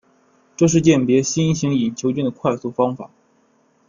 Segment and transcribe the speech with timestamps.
[0.57, 3.11] 这是鉴别新型隐球菌的快速方法。